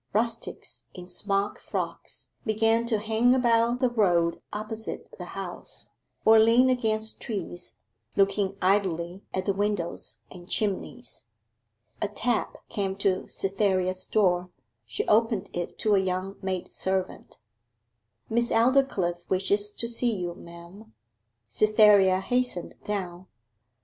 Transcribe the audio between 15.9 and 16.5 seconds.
a young